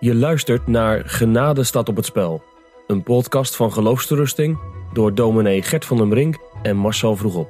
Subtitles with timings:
[0.00, 2.42] Je luistert naar Genade staat op het spel.
[2.86, 4.58] Een podcast van geloofsterusting
[4.92, 7.48] door dominee Gert van den Brink en Marcel Vroegop.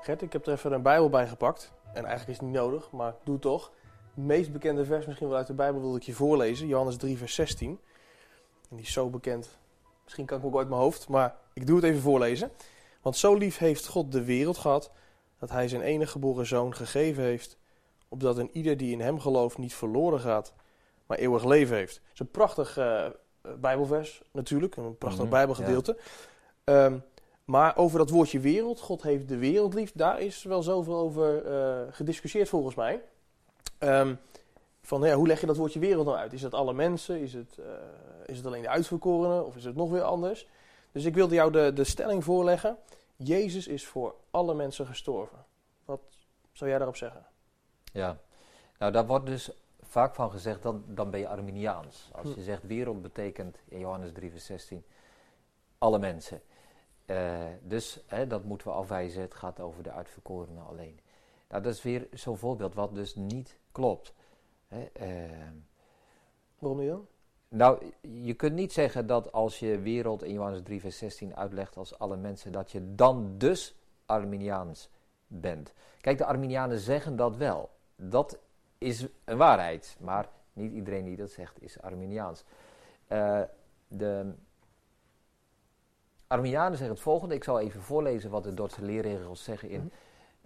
[0.00, 1.72] Gert, ik heb er even een Bijbel bij gepakt.
[1.84, 3.72] En eigenlijk is het niet nodig, maar doe toch.
[4.14, 6.66] Het meest bekende vers misschien wel uit de Bijbel wil ik je voorlezen.
[6.66, 7.68] Johannes 3 vers 16.
[8.70, 9.58] En die is zo bekend.
[10.04, 12.50] Misschien kan ik ook uit mijn hoofd, maar ik doe het even voorlezen.
[13.02, 14.90] Want zo lief heeft God de wereld gehad,
[15.38, 17.58] dat hij zijn enige geboren zoon gegeven heeft,
[18.08, 20.52] opdat een ieder die in hem gelooft niet verloren gaat,
[21.06, 21.94] maar eeuwig leven heeft.
[21.94, 23.06] Het is een prachtig eh,
[23.60, 25.98] Bijbelvers natuurlijk, een prachtig Mhm, Bijbelgedeelte.
[26.64, 26.98] Ehm,
[27.44, 31.44] maar over dat woordje wereld, God heeft de wereld lief, daar is wel zoveel over
[31.44, 33.02] eh, gediscussieerd volgens mij.
[33.78, 34.14] Ehm,
[34.82, 36.32] van ja, hoe leg je dat woordje wereld nou uit?
[36.32, 37.20] Is het alle mensen?
[37.20, 37.64] Is het, eh,
[38.26, 39.46] is het alleen de uitverkorenen?
[39.46, 40.46] Of is het nog weer anders?
[40.92, 42.78] Dus ik wilde jou de, de stelling voorleggen.
[43.16, 45.44] Jezus is voor alle mensen gestorven.
[45.84, 46.00] Wat
[46.52, 47.26] zou jij daarop zeggen?
[47.92, 48.18] Ja,
[48.78, 49.50] nou daar wordt dus
[49.80, 52.10] vaak van gezegd, dan, dan ben je Arminiaans.
[52.12, 52.38] Als Hm.
[52.38, 54.84] je zegt wereld betekent in Johannes 3 vers 16
[55.78, 56.42] alle mensen.
[57.06, 61.00] Eh, dus hè, dat moeten we afwijzen, het gaat over de uitverkorenen alleen.
[61.48, 64.12] Nou, dat is weer zo'n voorbeeld wat dus niet klopt.
[64.68, 65.50] Hè, eh,
[66.58, 67.06] Waarom niet dan?
[67.48, 71.76] Nou, je kunt niet zeggen dat als je wereld in Johannes 3 vers 16 uitlegt
[71.76, 74.90] als alle mensen, dat je dan dus Arminiaans
[75.26, 75.74] bent.
[76.00, 77.70] Kijk, de Arminianen zeggen dat wel.
[77.96, 78.38] Dat
[78.78, 82.44] is een waarheid, maar niet iedereen die dat zegt is Arminiaans.
[83.06, 83.42] Eh,
[83.88, 84.34] de
[86.26, 89.92] Arminianen zeggen het volgende, ik zal even voorlezen wat de Dordtse leerregels zeggen in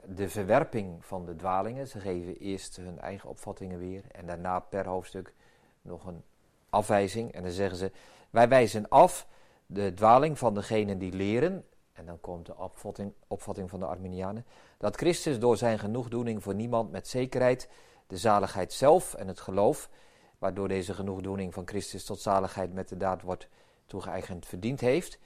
[0.04, 1.88] de verwerping van de dwalingen.
[1.88, 5.34] Ze geven eerst hun eigen opvattingen weer en daarna per hoofdstuk
[5.82, 6.22] nog een
[6.72, 7.32] afwijzing.
[7.32, 7.90] En dan zeggen ze,
[8.30, 9.26] wij wijzen af
[9.66, 14.46] de dwaling van degenen die leren, en dan komt de opvatting, opvatting van de Arminianen,
[14.78, 17.68] dat Christus door zijn genoegdoening voor niemand met zekerheid
[18.06, 19.88] de zaligheid zelf en het geloof,
[20.38, 23.48] waardoor deze genoegdoening van Christus tot zaligheid met de daad wordt
[23.86, 25.18] toegeëigend verdiend heeft,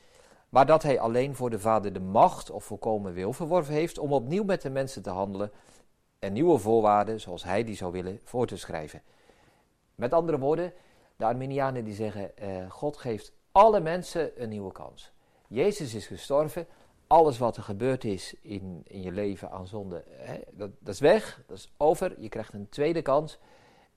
[0.48, 4.12] maar dat hij alleen voor de Vader de macht of volkomen wil verworven heeft om
[4.12, 5.50] opnieuw met de mensen te handelen
[6.18, 9.02] en nieuwe voorwaarden, zoals hij die zou willen, voor te schrijven.
[9.94, 10.72] Met andere woorden,
[11.16, 15.12] de Arminianen die zeggen, eh, God geeft alle mensen een nieuwe kans.
[15.48, 16.66] Jezus is gestorven,
[17.06, 21.00] alles wat er gebeurd is in, in je leven aan zonde, hè, dat, dat is
[21.00, 22.20] weg, dat is over.
[22.20, 23.38] Je krijgt een tweede kans.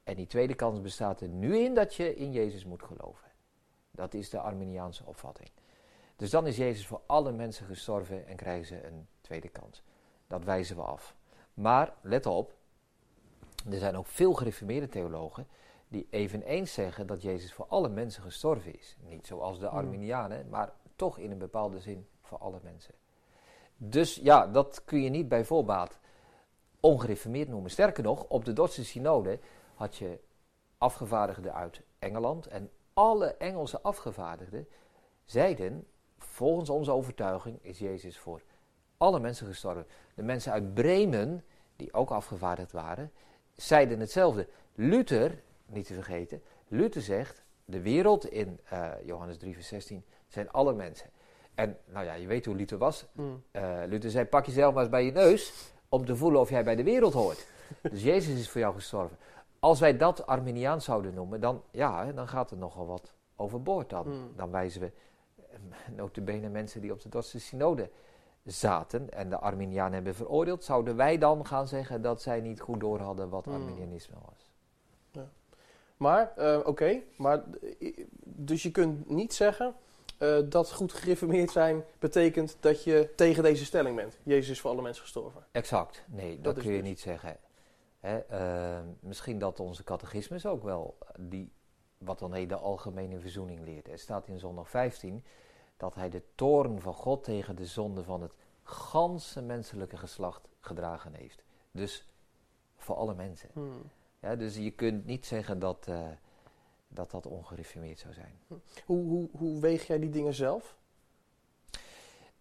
[0.04, 3.28] En die tweede kans bestaat er nu in dat je in Jezus moet geloven.
[3.92, 5.50] Dat is de Arminiaanse opvatting.
[6.16, 9.84] Dus dan is Jezus voor alle mensen gestorven en krijgen ze een tweede kans.
[10.28, 11.16] Dat wijzen we af.
[11.54, 12.56] Maar let op,
[13.70, 15.48] er zijn ook veel gereformeerde theologen
[15.90, 18.98] die eveneens zeggen dat Jezus voor alle mensen gestorven is.
[19.00, 19.78] Niet zoals de Hmm.
[19.78, 22.94] Arminianen, maar toch in een bepaalde zin voor alle mensen.
[23.78, 26.00] Dus ja, dat kun je niet bij voorbaat
[26.80, 27.72] ongereformeerd noemen.
[27.72, 29.40] Sterker nog, op de Dordtse synode
[29.76, 30.20] had je
[30.78, 34.68] afgevaardigden uit Engeland en alle Engelse afgevaardigden
[35.26, 38.42] zeiden, volgens onze overtuiging is Jezus voor
[38.98, 39.86] alle mensen gestorven.
[40.16, 41.44] De mensen uit Bremen,
[41.76, 43.12] die ook afgevaardigd waren,
[43.56, 44.48] zeiden hetzelfde.
[44.74, 50.52] Luther, niet te vergeten, Luther zegt, de wereld in eh, Johannes 3 vers 16 zijn
[50.52, 51.10] alle mensen.
[51.56, 53.06] En nou ja, je weet hoe Luther was.
[53.52, 56.64] Eh, Luther zei, pak jezelf maar eens bij je neus om te voelen of jij
[56.64, 57.48] bij de wereld hoort.
[57.92, 59.18] dus Jezus is voor jou gestorven.
[59.60, 63.90] Als wij dat Arminiaans zouden noemen, dan, ja, dan gaat er nogal wat overboord.
[63.90, 64.32] Dan, Hmm.
[64.36, 64.92] dan wijzen we
[65.38, 65.60] eh,
[65.96, 67.90] notabene mensen die op de Dordtse synode
[68.44, 70.64] zaten en de Arminianen hebben veroordeeld.
[70.64, 73.54] Zouden wij dan gaan zeggen dat zij niet goed door hadden wat Hmm.
[73.54, 74.49] Arminianisme was?
[76.00, 77.44] Maar, eh, oké, maar
[77.80, 79.76] eh, dus je kunt niet zeggen
[80.18, 84.18] eh, dat goed gereformeerd zijn betekent dat je tegen deze stelling bent.
[84.24, 85.46] Jezus is voor alle mensen gestorven.
[85.52, 87.38] Exact, nee, dat, kun je dus- niet zeggen.
[88.00, 88.20] Hè,
[89.00, 91.52] misschien dat onze catechismus ook wel, die,
[91.98, 93.88] wat dan heet de algemene verzoening leert.
[93.88, 95.24] Er staat in zondag 15
[95.78, 101.14] dat hij de toorn van God tegen de zonde van het ganse menselijke geslacht gedragen
[101.14, 101.44] heeft.
[101.72, 102.06] Dus
[102.78, 103.50] voor alle mensen.
[103.54, 103.82] Hmm.
[104.20, 106.08] Ja, dus je kunt niet zeggen dat, eh,
[106.88, 108.40] dat dat ongereformeerd zou zijn.
[108.86, 110.76] Hoe, hoe, hoe weeg jij die dingen zelf?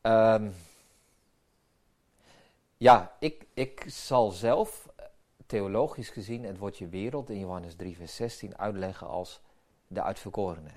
[0.00, 0.50] Ehm,
[2.76, 5.04] ja, ik, ik zal zelf eh,
[5.46, 9.40] theologisch gezien het woordje wereld in Johannes 3, vers 16 uitleggen als
[9.86, 10.70] de uitverkorene.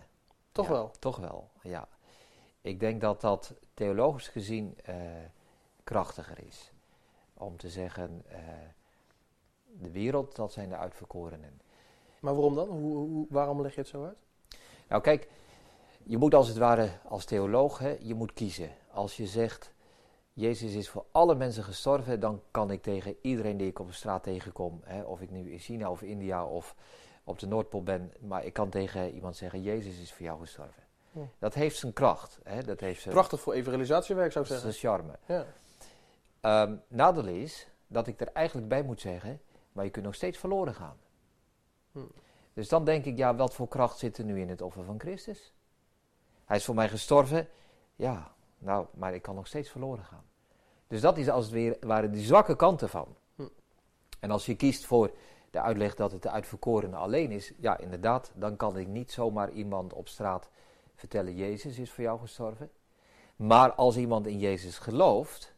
[0.51, 0.91] Toch Ja, wel?
[0.99, 1.87] Toch wel, ja.
[2.61, 4.95] Ik denk dat dat theologisch gezien eh,
[5.83, 6.71] krachtiger is.
[7.33, 8.23] Om te zeggen,
[9.91, 11.61] de wereld, dat zijn de uitverkorenen.
[12.19, 12.67] Maar waarom dan?
[12.67, 14.17] Hoe, hoe, waarom leg je het zo uit?
[14.87, 15.27] Nou kijk,
[16.03, 18.69] je moet als het ware als theoloog, hè, je moet kiezen.
[18.91, 19.73] Als je zegt,
[20.33, 23.93] Jezus is voor alle mensen gestorven, dan kan ik tegen iedereen die ik op de
[23.93, 26.75] straat tegenkom, hè, of ik nu in China of India of
[27.23, 30.83] op de Noordpool ben, maar ik kan tegen iemand zeggen, Jezus is voor jou gestorven.
[31.39, 32.39] Dat heeft zijn kracht.
[32.43, 34.73] Hè, dat heeft zijn, Prachtig voor evangelisatiewerk zou ik zeggen.
[34.73, 35.17] zijn charme.
[35.25, 35.45] Ja.
[36.41, 39.41] Ehm, nadeel is dat ik er eigenlijk bij moet zeggen,
[39.71, 40.97] maar je kunt nog steeds verloren gaan.
[41.91, 41.99] Hm.
[42.53, 44.99] Dus dan denk ik, ja, wat voor kracht zit er nu in het offer van
[44.99, 45.53] Christus?
[46.45, 47.47] Hij is voor mij gestorven,
[47.95, 50.23] ja, nou, maar ik kan nog steeds verloren gaan.
[50.87, 53.15] Dus dat is als het weer, waren die zwakke kanten van.
[53.35, 53.47] Hm.
[54.19, 55.11] En als je kiest voor
[55.49, 59.51] de uitleg dat het de uitverkorene alleen is, ja, inderdaad, dan kan ik niet zomaar
[59.51, 60.49] iemand op straat
[60.95, 62.71] vertellen, Jezus is voor jou gestorven.
[63.35, 65.53] Maar als iemand in Jezus gelooft,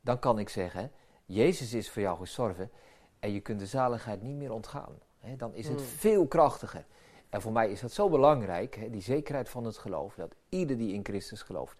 [0.00, 0.92] dan kan ik zeggen,
[1.26, 2.70] Jezus is voor jou gestorven
[3.20, 4.98] en je kunt de zaligheid niet meer ontgaan.
[5.18, 5.86] Hè, dan is het Hmm.
[5.86, 6.86] veel krachtiger.
[7.28, 10.76] En voor mij is dat zo belangrijk, hè, die zekerheid van het geloof, dat ieder
[10.78, 11.76] die in Christus gelooft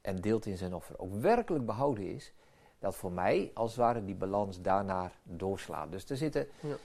[0.00, 2.32] en deelt in zijn offer ook werkelijk behouden is,
[2.78, 5.92] dat voor mij als het ware die balans daarnaar doorslaat.
[5.92, 6.76] Dus er zitten Ja.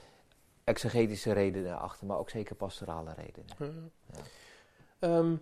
[0.64, 3.86] exegetische redenen achter, maar ook zeker pastorale redenen.
[4.12, 4.20] Ja.
[5.00, 5.36] Ehm,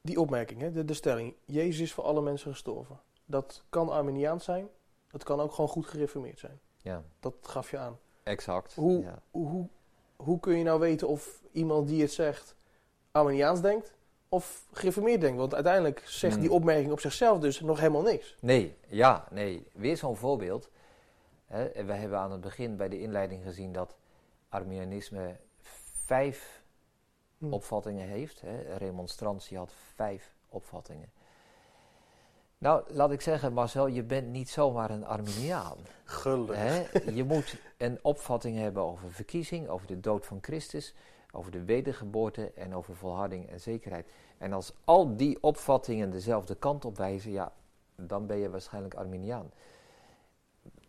[0.00, 3.00] die opmerking, hè, de, de stelling, Jezus is voor alle mensen gestorven.
[3.24, 4.68] Dat kan Arminiaans zijn,
[5.10, 6.60] dat kan ook gewoon goed gereformeerd zijn.
[6.84, 7.98] Ja, Dat gaf je aan.
[8.22, 8.74] exact.
[8.74, 9.18] Hoe, Ja.
[9.30, 9.68] hoe, hoe,
[10.16, 12.54] hoe kun je nou weten of iemand die het zegt
[13.10, 13.94] Arminiaans denkt
[14.28, 15.38] of gereformeerd denkt?
[15.38, 16.56] Want uiteindelijk zegt die Hmm.
[16.56, 18.36] opmerking op zichzelf dus nog helemaal niks.
[18.40, 19.66] Nee, ja, nee.
[19.72, 20.68] Weer zo'n voorbeeld.
[21.46, 23.96] Hè, en we hebben aan het begin bij de inleiding gezien dat
[24.48, 25.36] Arminianisme
[26.04, 26.62] vijf
[27.38, 27.52] Hm.
[27.52, 28.40] opvattingen heeft.
[28.40, 28.76] Hè.
[28.76, 31.12] Remonstrantie had vijf opvattingen.
[32.64, 35.76] Nou, laat ik zeggen, Marcel, je bent niet zomaar een Arminiaan.
[36.04, 36.56] Gelukkig.
[36.56, 37.10] Hè?
[37.10, 40.94] Je moet een opvatting hebben over verkiezing, over de dood van Christus,
[41.32, 44.10] over de wedergeboorte en over volharding en zekerheid.
[44.38, 47.52] En als al die opvattingen dezelfde kant op wijzen, ja,
[47.96, 49.50] dan ben je waarschijnlijk Arminiaan.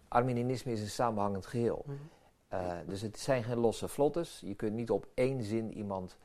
[0.08, 1.84] Arminianisme is een samenhangend geheel.
[1.86, 1.98] Mhm.
[2.48, 4.42] Eh, dus het zijn geen losse vlottes.
[4.46, 6.18] Je kunt niet op één zin iemand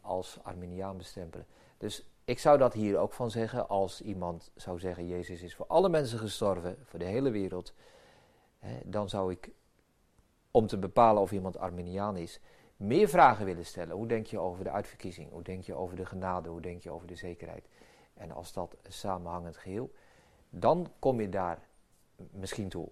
[0.00, 1.46] als Arminiaan bestempelen.
[1.78, 5.66] Dus ik zou dat hier ook van zeggen als iemand zou zeggen: Jezus is voor
[5.66, 7.74] alle mensen gestorven, voor de hele wereld.
[8.58, 9.50] Hè, dan zou ik,
[10.50, 12.40] om te bepalen of iemand Arminiaan is,
[12.76, 13.96] meer vragen willen stellen.
[13.96, 15.30] Hoe denk je over de uitverkiezing?
[15.30, 16.48] Hoe denk je over de genade?
[16.48, 17.68] Hoe denk je over de zekerheid?
[18.14, 19.92] En als dat een samenhangend geheel,
[20.50, 21.68] dan kom je daar
[22.30, 22.88] misschien toe.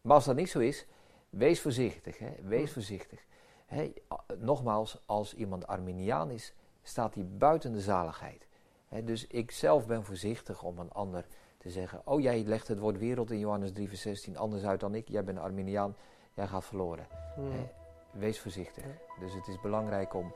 [0.00, 0.86] Maar als dat niet zo is,
[1.30, 2.18] wees voorzichtig.
[2.18, 2.34] Hè?
[2.42, 2.72] Wees Hm.
[2.72, 3.26] voorzichtig.
[3.66, 3.92] Hè?
[4.38, 8.46] Nogmaals, als iemand Arminiaan is, staat hij buiten de zaligheid.
[8.88, 9.04] Hè?
[9.04, 11.26] Dus ik zelf ben voorzichtig om een ander
[11.58, 14.80] te zeggen: Oh, jij legt het woord wereld in Johannes 3, vers 16 anders uit
[14.80, 15.08] dan ik.
[15.08, 15.94] Jij bent Arminiaan,
[16.34, 17.06] jij gaat verloren.
[17.34, 17.50] Hmm.
[17.50, 17.68] Hè?
[18.10, 18.84] Wees voorzichtig.
[19.20, 20.32] Dus het is belangrijk om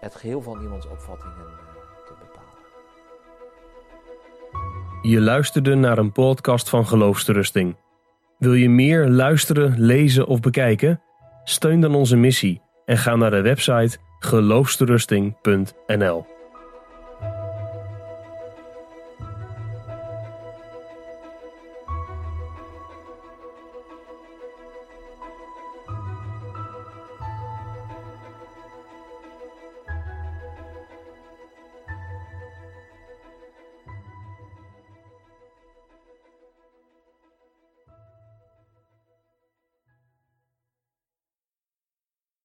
[0.00, 2.48] het geheel van iemands opvattingen eh, te bepalen.
[5.02, 7.76] Je luisterde naar een podcast van Geloofsterusting.
[8.38, 11.02] Wil je meer luisteren, lezen of bekijken?
[11.44, 16.26] Steun dan onze missie en ga naar de website geloofsterusting.nl.